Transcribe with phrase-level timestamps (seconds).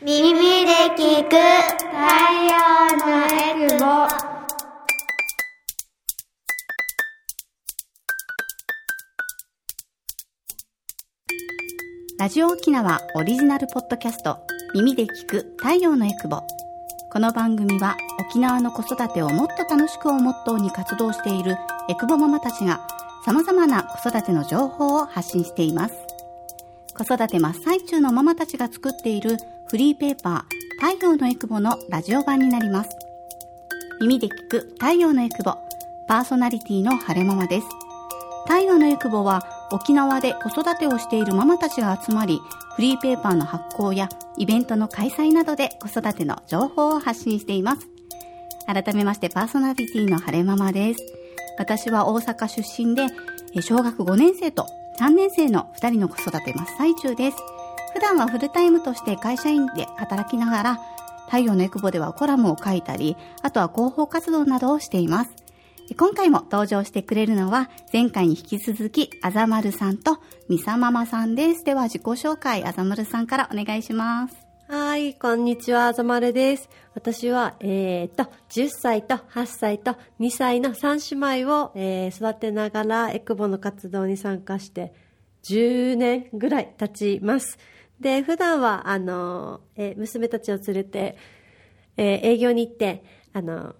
[0.00, 0.32] 耳
[0.64, 1.90] で聞く太
[2.44, 2.54] 陽
[3.04, 3.84] のエクボ
[12.16, 14.38] ラジオ沖縄オリジナルポッドキャスト
[14.72, 16.42] 耳で聞く太陽のエクボ
[17.10, 21.56] この番組は沖縄の子育てをもっと楽しくをモットーに活動している
[21.88, 22.86] エクボママたちが
[23.26, 25.94] 様々な子育ての情報を発信しています。
[26.98, 29.36] 子育て真っ最中のママたちが作っている
[29.70, 32.90] フリーペーパー太陽のエクボのラジオ版になります
[34.00, 35.54] 耳で聞く太陽のエクボ
[36.06, 37.66] パーソナリティの晴れママです
[38.48, 42.40] 太陽のエクボは沖縄で子育てをしているママたちが集まり、
[42.76, 47.86] フリーペーパーの発行やイベントの開催などで子育ての情報を発信しています。
[48.66, 51.00] 改めましてパーソナリティの晴れママです。
[51.58, 53.08] 私は大阪出身で、
[53.60, 54.66] 小学5年生と
[54.98, 57.36] 3年生の2人の子育て真っ最中です。
[57.98, 60.80] 普段はフルタイムとして会社員で働きながら、
[61.26, 65.30] 太陽のエクボではコラムを書いたり、あとは広報活動などをしています。
[65.96, 71.64] 今回も登場してくれるのは、前回に引き続き、あざまるさんとみさママさんです。
[71.64, 74.36] では自己紹介、あざまるさんからお願いします。
[74.68, 76.68] はい、こんにちは、あざまるです。
[76.94, 84.94] 私は、えー、っと、10歳と8歳と2歳の3姉妹を、えー、育てながら、エクボの活動に参加して、
[85.42, 87.58] 10年ぐらい経ちます。
[88.00, 91.16] で、普段は、あの、えー、娘たちを連れて、
[91.96, 93.74] えー、営業に行って、あの、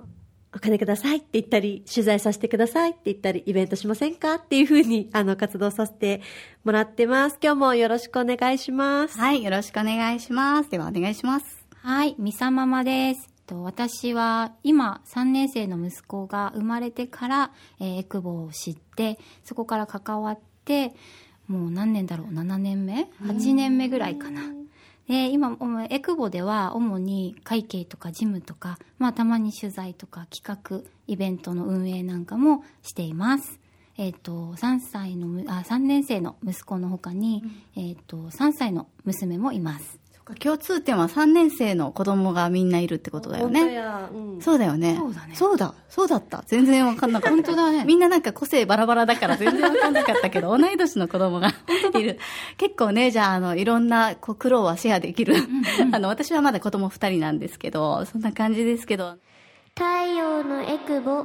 [0.54, 4.34] お金くださいって言ったり、取材させてくださいって言ったり、イベントしませんか？
[4.36, 6.22] っていうふうに、あの、活動させて
[6.64, 7.38] もらってます。
[7.42, 9.18] 今日もよろしくお願いします。
[9.18, 10.70] はい、よろしくお願いします。
[10.70, 11.66] ではお願いします。
[11.74, 13.38] はい、みさママです。
[13.50, 20.92] 私は今3年生の息子が生まれてから、えー、エクボを知ってそこから関わって
[21.48, 24.42] もう何年だろう？7年目？8年目ぐらいかな。
[25.08, 25.56] で今
[25.88, 33.58] エクボでは主に会計とか事務とか、まあ、たまに取材とか企画イベントの運営なんかもしています。
[33.96, 37.42] えっ、ー、と3歳のあ3年生の息子のほかに、
[37.76, 39.98] うん、えっ、ー、と3歳の娘もいます。
[40.36, 43.62] 共通点は3年生の子供がみんないるってことだよね。
[44.12, 44.96] うん、そうだよね。
[44.96, 45.34] そうだね。
[45.34, 45.74] そうだ。
[45.88, 46.44] そうだった。
[46.46, 47.36] 全然わかんなかった。
[47.36, 47.84] 本当だね。
[47.84, 51.52] みんななんか個性バラバラだから全然わかんなかったけど、 同い年の子供が
[51.94, 52.18] いる。
[52.56, 55.34] 結構ね、じゃあ、あの、いろんなこう苦労はシェアできる。
[55.92, 59.16] あの、私はまだ子供2人なんですけど、そんな感じですけど。
[59.74, 59.84] 太
[60.16, 61.24] 陽のエクボ。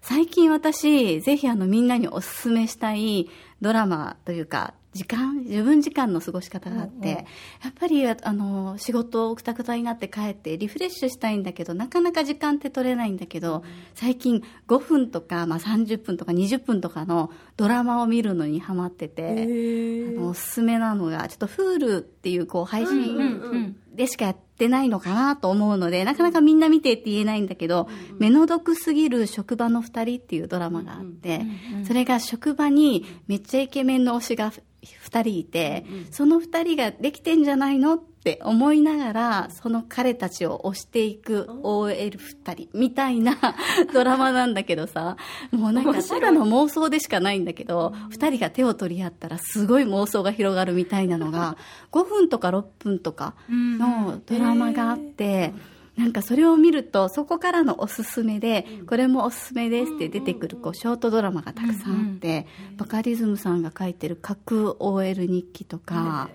[0.00, 3.28] 最近私、ぜひあのみんなにおすすめしたい
[3.60, 7.24] ドラマというか、時間自分時間の過ごし方があって、うんうん、や
[7.68, 13.62] っぱりあの仕事をくたくたになって帰ってリフレッシュしたいんだけどなかなか時間って取れないんだけど、うん、
[13.94, 27.88] 最近5分とか、まあ、30分とか20分とかのドラマを見るのにハマっててあのおすすめなのがちょっと Hulu っていうこう配信でしかやってないのかなと思うのでなかなかみんな見てって言えないんだけど
[28.18, 31.42] 「目の毒すぎる職場の2人」っていうドラマがあって
[31.84, 34.52] それが職場にめっちゃイケメンの推しが
[35.02, 43.36] 2人いて、その2人ができてんじゃないのって思いながらその彼たちを推していく OL2 人みたいな
[43.94, 45.16] ドラマなんだけどさ。
[45.50, 51.56] もうなんかただの妄想でしかないんだけど2人が手を取り合ったらすごい妄想が広がるみたいなのが
[51.92, 55.52] 5分とか6分とかのドラマがあって。
[55.98, 66.30] なんかそれを見るとそこからのおすすめで、これもおすすめですって出てくるこうショートドラマがたくさんあって、バカリズムさんが書いてる架空 OL 日記とか、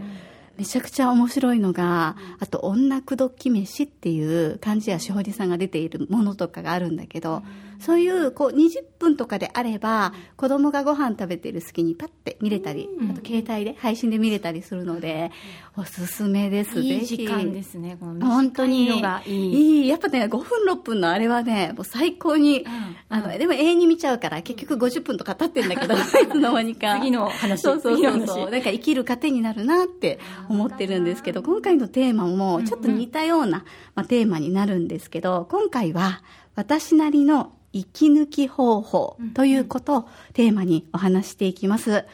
[0.57, 7.41] めちゃくちゃ面白いのが、あと、女口説き飯っていう漢字やしほりさんが出ているものとかがあるんだけど、
[7.83, 15.31] そういうこう20分とかであれば、子供がご飯食べてる隙にパッて見れたり、あと携帯で配信で見れたりするので、
[15.75, 16.79] おすすめです。
[16.79, 19.01] いい時間ですね、この本当に。
[19.25, 19.87] いい。
[19.87, 25.97] やっぱね、5分6分のあれはね、もう最高に、うん、あの、でも永遠に見ちゃうから、結局50分とか経ってんだけど、い
[26.31, 26.95] つの間にか。
[26.99, 27.61] 次の話。
[27.61, 28.51] そうそうそうそう。
[28.51, 33.65] なんか生きる糧になるなって思ってるんですけど、今回のテーマもちょっと似たような、
[33.95, 36.21] まあ、テーマになるんですけど、今回は
[36.55, 42.05] 私なりの息抜き方法ということをテーマにお話していきます。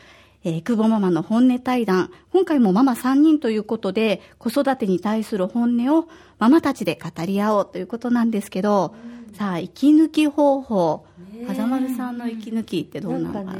[0.45, 2.11] えー、久保ママの本音対談。
[2.31, 6.07] 今回もママ3人ということで、子育てに対する本音を
[6.37, 8.95] ママたちで語り合おうということなんですけど、
[9.33, 11.05] さあ、息抜き方法。
[11.45, 13.53] 風丸さんの息抜きってどうなのかな？
[13.53, 13.59] ね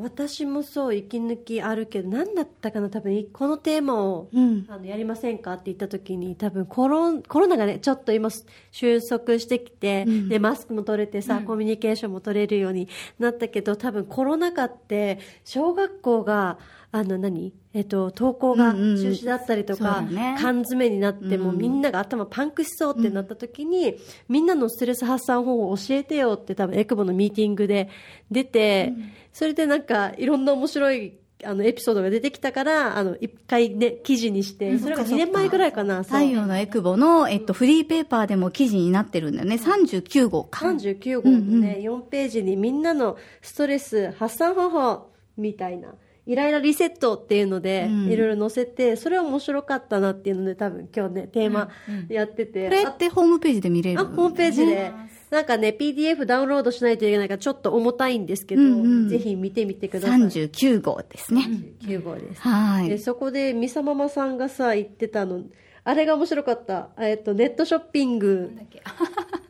[0.00, 8.30] 私もそう息抜きあるけど何だったかな多分このテーマを、うん、あのやりませんかって言った時に多分コロコロナがねちょっと今
[8.70, 16.58] 収束してきて、うん、でマスクも取れてさ、うん、コミュニケーションも取れるようになったけど多分コロナ禍って小学校が
[16.90, 20.36] あの何、えっと、投稿がうんうん中止だったりとそうか、だね。
[20.40, 23.96] 缶詰になって、もうみんなが頭パンクしそうってなった時に、
[24.28, 27.90] みんなのストレス発散方法を教えてよって多分エクボのミーティングで
[28.30, 28.94] 出て、
[29.32, 39.36] それでなんかいろんな面白いあのエピソードが出てきたから、あの、一回ね、記事にして、それが2年前ぐらいかな、太陽のエクボの、えっと、フリーペーパーでも記事になってるん。
[39.36, 39.56] だよね。
[39.56, 40.66] 39号か。
[40.66, 45.94] 39号のね、4ページにみんなのストレス発散方法みたいな、
[46.28, 51.70] イライラリセットっていうので、いろいろ載せて、それ面白かったなっていうので、多分今日ね、テーマ
[52.10, 52.68] やってて。
[52.68, 54.00] これってホームページで見れる？
[54.00, 54.92] あ、ホームページで。
[55.30, 58.62] なんかね、PDF ダウンロードしないといけないから、ちょっと重たいんですけど、
[59.08, 60.20] ぜひ見てみてください。
[60.20, 61.48] 39号ですね。
[61.82, 62.42] 9号です。
[62.42, 62.98] で、はい。
[62.98, 65.44] そこで、みさママさんがさ、言ってたの、
[65.84, 66.88] あれが面白かった。
[66.98, 68.52] えっと、ネットショッピング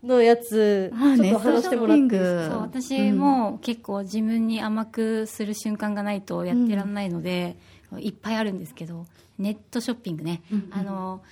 [0.05, 2.55] のやつ、あちょっと話してもらっていいですか？
[2.55, 7.57] そう私も結構自分に甘くする瞬間がないとやってらんないので、
[7.99, 9.07] いっぱいあるんですけど
[9.39, 11.23] ネットショッピングね、あの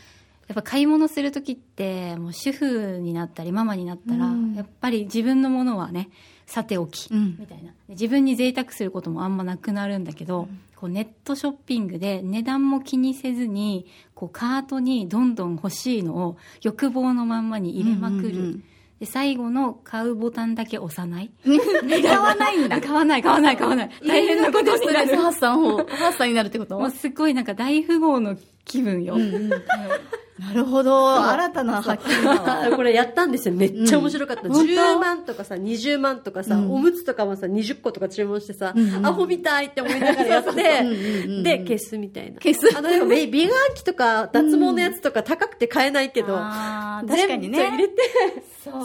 [0.49, 4.27] やっぱ買い物する時ってもう主婦になったりママになったら、
[4.57, 6.09] やっぱり自分のものはね
[6.47, 7.37] さておき、うん。
[7.39, 7.71] みたいな。
[7.71, 18.65] で自分に贅沢することもあんまなくなるんだけど、こうネットショッピングで値段も気にせずにこうカートにどんどん欲しいのを欲望のまんまに入れまくる、うんうんうん。
[19.01, 21.31] で最後の買うボタンだけ押さない。
[21.45, 22.81] 買わないんだ。
[22.81, 23.91] 買わない買わない買わない。
[24.07, 26.79] 大変なことストレスになる発散法、発散になるってこと？
[26.79, 29.17] もうすっごいなんか大富豪の気分よ、
[30.39, 31.19] なるほど。
[31.19, 32.37] 新たな発見。
[32.77, 33.55] これやったんですよ。
[33.55, 34.43] めっちゃ面白かった。
[34.49, 34.53] ん。
[34.53, 40.53] 本当10万とかさ、20万とかさ、おむつとかもさ、20個とか注文してさ、アホみたいって思いながらやって、
[41.43, 42.41] で、消すみたいな。
[42.41, 42.77] 消す。
[42.77, 47.69] あの、でも美美顔器とか脱毛のやつとか高くて買えないけど、あー確かにね。
[47.71, 47.95] 入れて、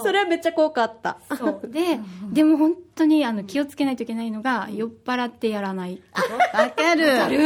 [0.03, 1.17] それはめっちゃ効果あった。
[1.37, 1.67] そう。
[1.67, 1.99] で
[2.31, 6.21] でも本当にあの気をつけないといけないのが酔っ払ってやらないわ
[6.69, 7.05] かる。
[7.07, 7.37] わかる？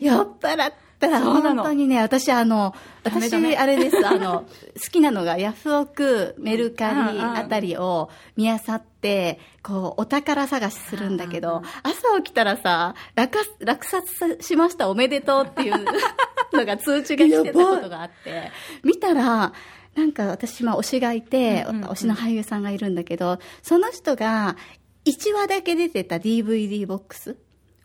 [0.00, 0.72] 酔っ払っ
[1.08, 15.74] たら本当にね、私あの、私あれです、あの、 好きなのがヤフオク、メルカリあたりを見漁って、こう、お宝探しするんだけど、朝起きたらさ、落落札しましたおめでとうっていう
[16.52, 18.50] のが通知が来てたことがあって、
[18.82, 19.52] 見たら、
[19.94, 24.56] なんか私、まあ、推しがいて、推しの俳優さんがいるんだけど、その人が、
[25.04, 27.36] 1話だけ出てた DVD ボックス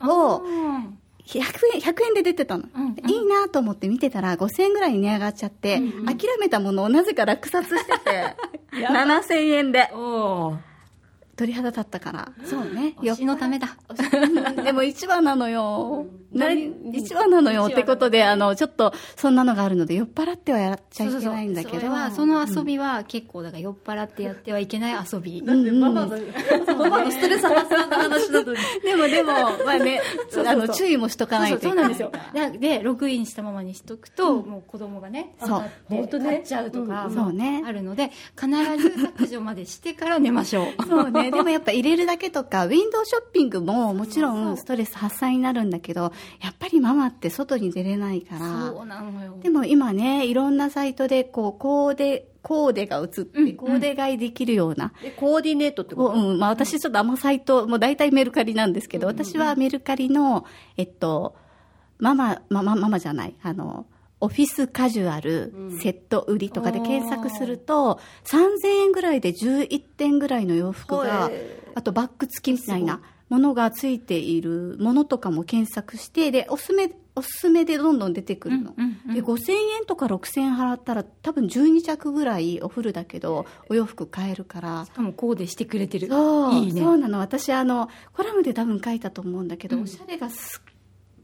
[0.01, 0.41] を、
[1.29, 1.41] 100
[1.75, 2.63] 円、100円で出てたの。
[2.75, 8.35] うんいいなと思って見てたら5000円ぐらいに値上がっちゃって、諦めたものをなぜか落札してて、
[8.73, 9.89] 7000円で
[11.39, 12.31] 鳥肌立ったから。
[12.43, 12.95] そうね。
[12.99, 13.77] 推しのためだ。
[13.87, 14.27] う
[14.61, 16.05] んでも1話なのよ。
[16.33, 17.67] 何 ?1 話なのよ。
[17.71, 21.75] ってことで、あの、ちょっとそんなのがあるので、酔っ払ってはやっちゃいけないんだけど。
[21.77, 26.17] それはその遊びは結構だから酔っ払ってやってはいけない遊び、だってママの、
[26.77, 28.57] ママのストレス発散の話なのに。
[28.83, 29.31] でもでも、
[29.65, 30.01] まあね、
[30.45, 31.95] あの、注意もしとかないといけない。
[31.95, 32.11] そうそう。
[32.11, 32.59] なんですよ。
[32.59, 35.63] だでログインしたままにしとくと、もう子供がねそう。
[35.85, 36.25] 本当ね。
[36.25, 37.13] 買っちゃうとか、うん。
[37.13, 37.63] そうね。
[37.65, 40.85] あるので必ず削除までしてから寝ましょう。
[40.87, 41.28] そうね。
[41.31, 46.11] でもやっぱ入れるだけとか、ウィンドウショッピングももちろんストレス発散になるんだけど、
[46.41, 48.67] やっぱりママって外に出れないから。
[48.71, 49.37] そうなのよ。
[49.41, 54.93] でも今ね、いろんなサイトで、こう、コーデ、コーデが映って、コーデ買いできるような。
[55.01, 60.45] でコーディネートってここううん、まあ私ちょっとあんまサイト、もう大体メルカリなんですけど、私はメルカリの、
[60.77, 61.35] えっと、
[61.99, 63.85] ママ、ママ、ママじゃない、あの、
[64.21, 78.73] オフィスカジュアルセット売りとかで検索すると、3000円ぐらいで11点ぐらいの洋服がへ、あとバッグ付きみたいなものがついているものとかも検索して、で、おすすめ、おすすめでどんどん出てくるの。
[79.13, 86.07] で、5000円とか6000円払ったら多分12着ぐらいおフルだけど、お洋服買えるから、しかもコーデしてくれてる。
[86.07, 86.81] そういいね。
[86.81, 87.19] そうなの。
[87.19, 90.68] 私あのコラムで多分書いたと思うんだけど、おしゃれがすっ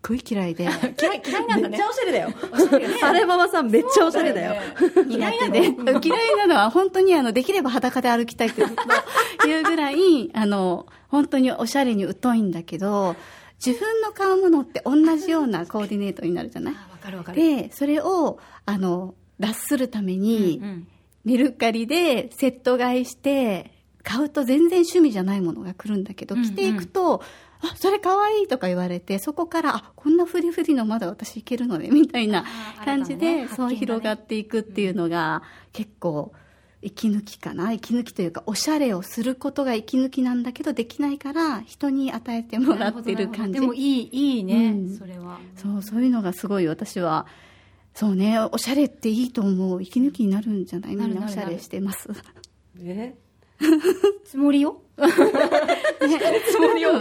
[0.08, 0.64] ごい嫌いで。
[1.02, 1.70] 嫌い嫌いなんだね。
[1.70, 2.30] めっちゃおしゃれだよ。
[3.04, 4.56] あれママさんめっちゃおしゃれだよ。
[5.08, 6.56] 苦手で嫌いなの？
[6.56, 8.84] は本当にあのできれば裸で歩きたいってずっと
[9.46, 9.96] 言うぐらい
[10.34, 13.16] あの本当におしゃれに疎いんだけど
[13.66, 16.76] 自分の買うものって同じようなコーディネートになるじゃない？
[16.76, 17.38] あわかるわかる。
[17.42, 20.88] でそれをあの脱するために、うんうん。
[21.26, 23.72] メルカリでセット買いして
[24.04, 27.24] 買うと全然趣味じゃないものが来るんだけど、着ていくと
[27.62, 32.46] 「あそれかわいい」とか言われてそこから「あこんなフリフリのまだ私いけるのね」みたいな
[32.84, 35.42] 感じで、ねそう広がっていくっていうのが
[35.74, 36.32] 結構
[36.82, 43.60] 息抜きかな息抜きというかおしゃれをすることが息抜きなんだけどできないから人に与えてもらってる感じ。
[43.60, 44.96] でもいいいいね、うん。
[44.98, 45.40] それは。
[45.56, 47.26] そうそういうのがすごい私は
[47.96, 49.82] そうねおしゃれっていいと思う。
[49.82, 50.96] 息抜きになるんじゃない？
[50.96, 52.10] みんなおしゃれしてます。
[52.76, 53.16] ね。
[54.26, 54.82] つもりよ？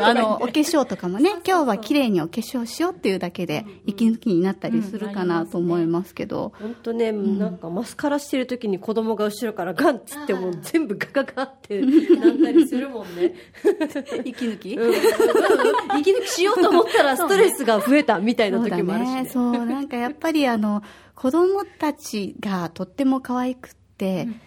[0.05, 6.53] あの、お化粧とかもね、今日は綺麗にお化粧しようっていうだけで、息抜きになったりするかなと思いますけど。
[6.59, 13.35] 本当ね、なんかマスカラしてる時に子供が後ろからガンっつってもう全部ガガガってなったりするもんね。
[14.25, 14.95] 息抜き、うん
[16.01, 19.27] 息抜きしようと思ったらストレスが増えたみたいな時もあるし、ね。
[19.27, 19.59] そうだね。
[19.59, 20.83] そう、なんかやっぱりあの、
[21.15, 23.84] 子供たちがとっても可愛くて、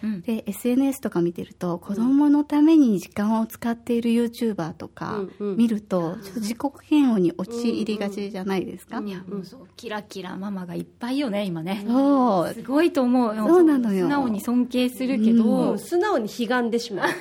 [0.02, 6.58] うんうん、で SNS とか見てると子供のために時間を使っている YouTuber とか見ると、ちょっと自己
[6.90, 9.04] 嫌悪に陥りがちじゃないですか、うん。
[9.04, 11.84] うん、いやもうそうキラキラママがいっぱいよね今ね。
[11.86, 12.54] そう。
[12.54, 13.34] すごいと思う。
[13.34, 14.04] そうなのよ。
[14.06, 17.08] 素直に尊敬するけど、うん、素直に悲願でしまう。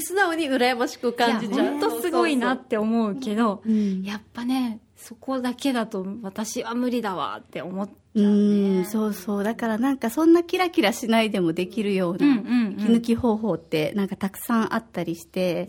[0.00, 1.78] 素直に羨ましく感じちゃう。
[1.78, 3.62] 本当すごいなって思うけど、
[4.02, 7.88] やっぱねそこだけだと私は無理だわって思っ
[8.20, 8.84] ちゃう、ね、うん。
[8.84, 9.44] そうそう。
[9.44, 15.68] だからなんかそんなキラキラしないでもできるような息抜き方法ってなんかたくさんあったりして、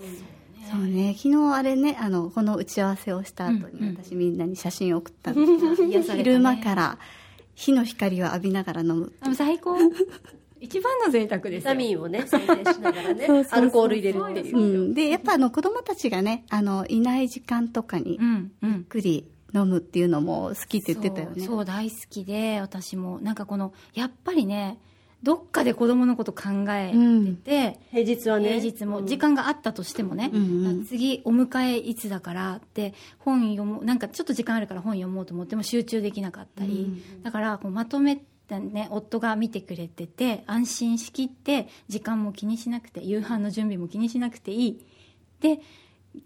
[0.72, 1.16] そうね。
[1.18, 7.00] 昨日あれねあのこの打ち合わせをした後に私みんなに写真を送ったんですが、 昼間から
[7.56, 9.78] 火の光を浴びながら飲む最高。
[10.62, 18.20] 一番の贅沢ですビタミンをね生成しながらね アルコール入れるっていう、うん、でやっぱあの子供たちがねあのいない時間とかに
[18.62, 21.46] ゆっくり飲むっていうのも好きって言ってたよね。
[21.46, 23.20] そう大好きで私も。
[23.22, 24.80] なんかこのやっぱりね
[25.22, 28.60] どっかで子供のこと考えてて、うん、平日はね。
[28.60, 38.22] 平日も時間があったとしてもね、うんうん、次お迎えいつだからって本読もうなんかちょっと時間あるから本読もうと思っても集中できなかったり、うん、だからこうまとめ
[38.58, 44.86] ね、夫が見てくれてて安心しきって時間も気にしなくて夕飯の準備も気にしなくていい。
[45.40, 45.62] で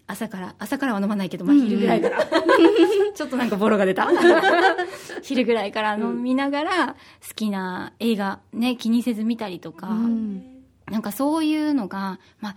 [0.06, 4.08] 朝から朝からは飲まないけど、まあ、昼ぐらいから、うん、ちょっとなんかボロが出た。
[5.22, 6.94] 昼ぐらいから飲みながら好
[7.34, 10.42] きな映画ね気にせず見たりとか、うん、
[10.90, 12.56] なんかそういうのがまあ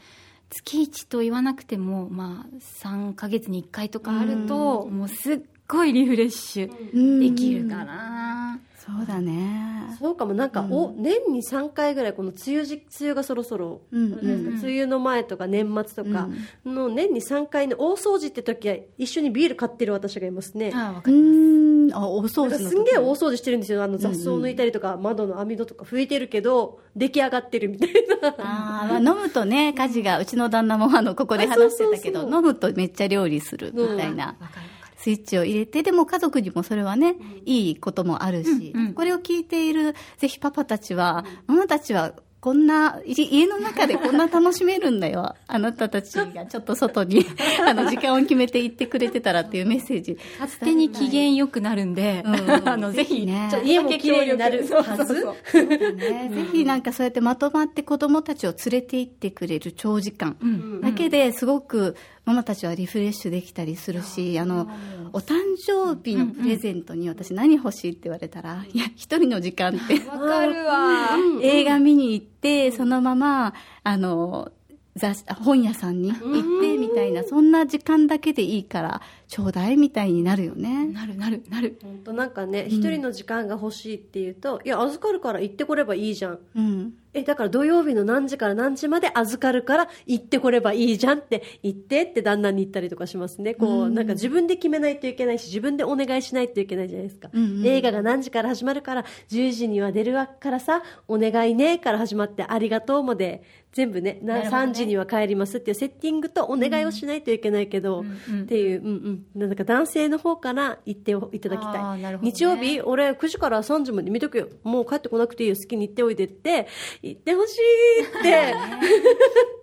[0.49, 8.59] 月1と言わなくても、まあ、3か月に1回とかあると、うん、もうすっごいリフレッシュできるかな。
[8.77, 9.93] そうだね。
[9.99, 10.33] そうかも。
[10.33, 14.13] なんか、うん、お年に3回ぐらいこの梅雨時梅雨がそろそろ、うん。
[14.13, 16.29] うん、梅雨の前とか年末とか
[16.65, 20.71] の年に3回の大掃除って時は一緒にビール買ってる私がいますね。
[20.73, 21.95] あわかります。
[21.95, 23.83] あ大掃除すんげえ大掃除してるんですよ。
[23.83, 28.35] あの雑草抜いたりとか、うんうん、窓の網戸とか拭いてるけど出来上がってるみたいな。
[28.37, 34.76] あ、まあ、飲むとね家事がうちの旦那もあのここで話してたけど飲むとめっちゃ料理するみたいな、うん
[35.07, 42.13] スイッチを入れて、でも家族にもそれはね、いいこともあるし、うんうん、これを聞いているぜひパパたちは、ママたちは
[42.47, 45.35] こんな、家の中でこんな楽しめるんだよ。
[45.47, 47.25] あなたたちがちょっと外に、
[47.67, 50.17] あの、時間を決めて行ってくれてたらっていうメッセージ。
[50.39, 52.35] 勝手に機嫌良くなるんで、うん、
[52.69, 53.49] あの、ぜひね。
[53.65, 55.25] 家も綺麗になるはず。
[55.65, 60.37] ね、ぜひなんかそうやってまとまって子供たちを連れて行ってくれる長時間
[60.81, 64.69] だけですごくママたちはリフレッシュできたりするし、あの、
[65.13, 69.93] お誕生日のプレゼントに私何欲しいって言われたら、いや、一人の時間って。
[70.09, 71.17] わかるわ。
[71.41, 72.36] 映画見に行って、
[72.71, 73.53] そのまま、
[73.83, 74.51] あの、
[74.95, 80.87] 雑本屋さんに行ってみたいな、そんな時間だけでいいからちょうだいみたいになるよね。
[80.87, 81.77] なるなるなる。
[81.83, 93.53] 本当なんかね一、人の時間が欲しいっていうといや預かるから行ってこればいいじゃん、うん、えだから土曜日の何時から何時まで預かるから行ってこればいいじゃんって言ってって旦那に言ったりとかしますね。
[93.53, 103.43] こう、うん、なんか自分で決めないといけないし自分でお願いしないといけないじゃないですか、うんうん、映画が何時から始まるから10時には出るからさお願いねから始まってありがとうもで
[103.73, 114.47] 全部ねな、ね、3時には帰りますっていうセッティングとお願いをしないといけないけど、うんうん、っていう、うんうん、なんか男性の方から言っていただきたい、ね、日曜日俺9時から3時まで見とくよ。
[114.63, 115.55] もう帰ってこなくていいよ。
[115.55, 116.67] 好きに行っておいでって
[117.01, 118.53] 言ってほしいって、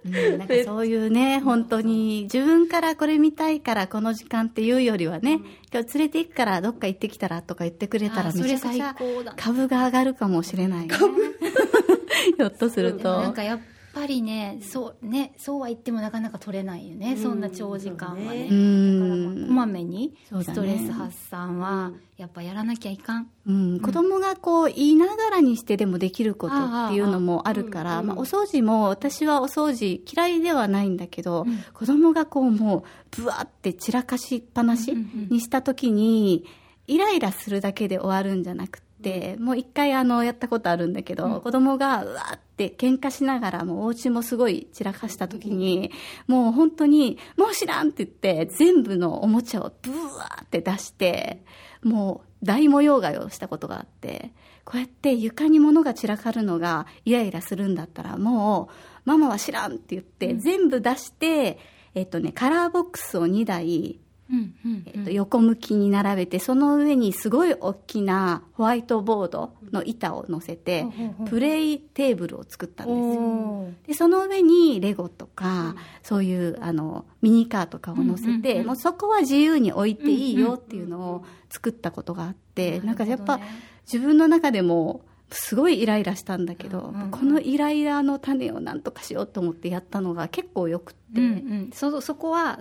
[0.06, 5.40] うん、なんかそういうね 本当に自分からこれ見たいからこの時間っていうよりはね、
[5.72, 8.94] 今日連れて行くからどっか行ってきたらとか言ってくれたらめちゃくちゃ
[9.36, 10.94] 株が上がるかもしれない、ね、
[12.36, 13.20] ひょっとすると。
[13.20, 13.73] なんかやっぱ
[14.06, 32.84] りねそうねそうは言ってもなかなか取れないよね、うん、そんな長時間はね、ね、だからこまめにストレス発散はやっぱやらなきゃいかん、うん、子供がこう言いながらにしてでもできることっていうのもあるから、まあ、お掃除も私はお掃除嫌いではないんだけど、うん、子供がこうも
[33.16, 36.44] うぶわって散らかしっぱなしにした時に、
[36.86, 45.90] イライラするだけで終わるんじゃなくて、もう一回あのやったことあるんだけど、うん、子供がうわって喧嘩しながらもうお家もすごい散らかした時に、
[46.26, 51.42] もう本当にもう知らんって言って全部のおもちゃをブワーって出して
[51.82, 54.32] もう大模様替えをしたことがあって
[54.64, 61.58] こうやって床に物が散らかるのがイライラするんだったらもうママは知らんって言って、全部出して、
[61.94, 64.00] えっとね、カラーボックスを2台、
[64.30, 70.86] うんうんえっと、横向きに並べて、その上にすごい大きなホワイトボードの板を乗せて、
[71.28, 73.68] プレイテーブルを作ったんですよ。
[73.86, 83.40] でその上にレゴとか、そういうあのミニカーとかを乗せて、うんうんうんもうそこは自由に置いていいよっていうのを作ったことがあって、なんかやっぱ
[83.86, 92.60] 自分の中でもすごいイライラしたんだけど、うんうんこのイライラの種をなんとかしようと思ってやったのが結構よくって、うんうん、そそこは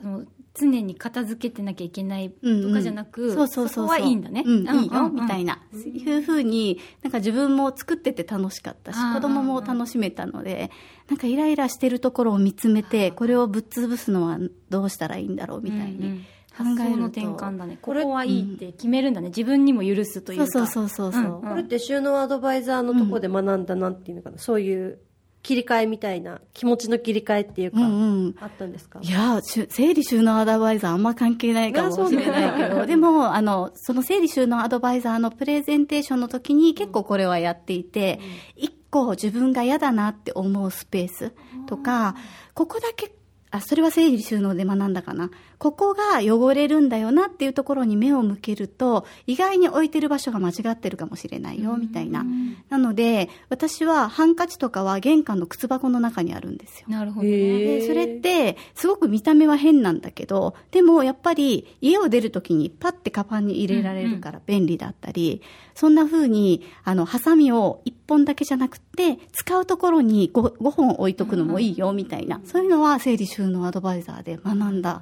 [0.55, 2.73] 常に片付けてなきゃいけないとうんうん。
[2.73, 3.85] かじゃなく、そうそうそうそう。
[3.87, 10.69] こはいいんだね、うん、いいよ、うんみたいな、そういうふうになんか自分も作ってて楽しかったし子供も楽しめたので
[11.09, 14.37] なんかイライラしてるところを見つめてこれをぶっ潰すのは
[14.69, 17.79] どうしたらいいんだろうみたいにうんうん考えの転換だね。
[17.81, 20.47] ここはいいって決めるんだね、自分にも許すというか。
[20.47, 21.49] そうそうそうそうそう、うんうん。
[21.49, 24.99] これって収納アドバイザーのところで学んだなんていうのかな、そういう
[25.43, 28.35] 切り替えみたいな気持ちの切り替えっていうか、うんうん。
[28.39, 28.99] あったんですか？
[29.03, 38.19] いや整理収納アドバイザーあんま関係ないかもしれないけど、でも、あの、その整理収納アドバイザーのプレゼンテーションの時に結構これはやっていて、
[38.55, 41.33] 一個自分が嫌だなって思うスペース
[41.67, 42.15] とか、
[42.53, 43.13] ここだけ、
[43.51, 45.29] あ、それは整理収納で学んだかな。
[45.63, 52.25] ここが汚れるんだよなっていうところに目を向けると、意外に置いてる場所が間違ってるかもしれないよ、みたいな。
[52.67, 56.87] なので、私はハンカチとかは玄関の靴箱の中にあるんですよ。
[56.89, 65.41] なるほどね、でそれってすごく見た目は変なんだけどでもやっぱり家を出るときにパッてカバンに入れられるから便利だったり、
[65.75, 75.01] そんな風にあのハサミを1本だけじゃなくて使うところに 5, 5本置いとくのもいいよみたいな、そういうのは整理収納アドバイザーで学んだ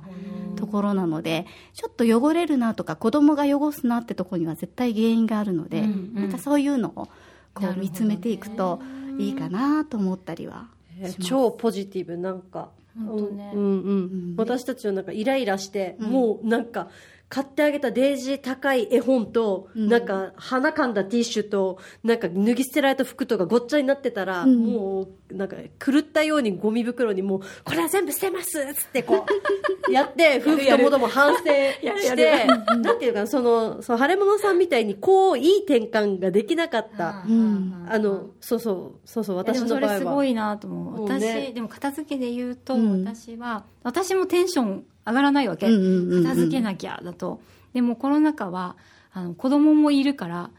[0.56, 6.24] ところなのでちょっと汚れるなとか子供が汚すなってところには絶対原因があるので、うんうん。
[6.26, 7.10] またそういうのを
[7.54, 8.82] こう見つめていくと
[9.18, 10.68] いいかなと思ったりは
[11.00, 11.30] えーします。
[11.30, 12.70] 超ポジティブなんか。
[12.96, 13.52] 本当ね。
[13.54, 13.92] うんうんう
[14.34, 14.34] ん。
[14.38, 16.90] 私たちはなんかイライラして、もうなんか
[17.32, 24.54] 買ってあげたデージ高い絵本と、なんか鼻かんだティッシュとなんか脱ぎ捨てられた服とかごっちゃになってたら、ん。
[24.54, 29.26] もうなんか狂ったようにゴミ袋にもうこれは全部捨てますっつってこ
[29.88, 32.46] う やって夫婦ともども反省して
[32.82, 37.24] なんていうかなそのその腫れ物さんみたいにこういい転換ができなかった。
[37.26, 37.88] うん。
[37.90, 39.94] あのそうそうそうそう私の場合は。
[39.94, 41.04] れすごいなと思う。
[41.06, 41.52] 私、ね。
[41.56, 43.06] でも片付けで言うと、うん。
[43.06, 47.42] 私は私もテンション上がらないわけ、片付けなきゃだと。
[47.74, 48.76] でもコロナ禍は
[49.14, 50.50] あの子供もいるから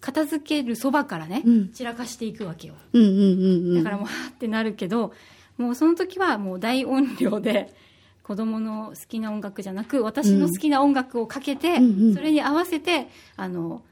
[0.00, 1.72] 片付けるそばからね、うん。
[1.72, 2.74] 散らかしていくわけよ。
[2.92, 3.24] うんうんうんう
[3.72, 3.74] ん。
[3.76, 5.12] だからもうはーってなるけど
[5.56, 7.74] もうその時はもう大音量で
[8.22, 12.14] 子供の好きな音楽じゃなく私の好きな音楽をかけて、うんうん。
[12.14, 13.82] それに合わせてあの